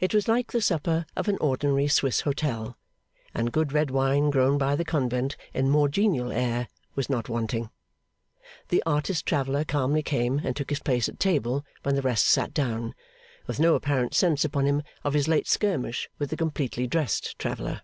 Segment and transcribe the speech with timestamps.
[0.00, 2.78] It was like the supper of an ordinary Swiss hotel,
[3.34, 7.68] and good red wine grown by the convent in more genial air was not wanting.
[8.68, 12.54] The artist traveller calmly came and took his place at table when the rest sat
[12.54, 12.94] down,
[13.46, 17.82] with no apparent sense upon him of his late skirmish with the completely dressed traveller.